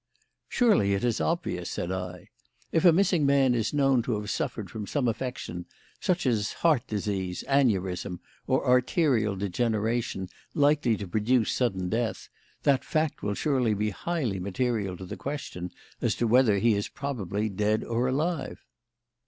"Surely 0.49 0.95
it 0.95 1.03
is 1.03 1.21
obvious," 1.21 1.69
said 1.69 1.91
I. 1.91 2.29
"If 2.71 2.85
a 2.85 2.91
missing 2.91 3.23
man 3.23 3.53
is 3.53 3.71
known 3.71 4.01
to 4.01 4.19
have 4.19 4.31
suffered 4.31 4.67
from 4.67 4.87
some 4.87 5.07
affection, 5.07 5.67
such 5.99 6.25
as 6.25 6.53
heart 6.53 6.87
disease, 6.87 7.43
aneurism, 7.47 8.19
or 8.47 8.67
arterial 8.67 9.35
degeneration, 9.35 10.27
likely 10.55 10.97
to 10.97 11.07
produce 11.07 11.51
sudden 11.51 11.87
death, 11.87 12.29
that 12.63 12.83
fact 12.83 13.21
will 13.21 13.35
surely 13.35 13.75
be 13.75 13.91
highly 13.91 14.39
material 14.39 14.97
to 14.97 15.05
the 15.05 15.17
question 15.17 15.69
as 16.01 16.15
to 16.15 16.25
whether 16.25 16.57
he 16.57 16.73
is 16.73 16.87
probably 16.89 17.47
dead 17.47 17.83
or 17.83 18.07
alive." 18.07 18.65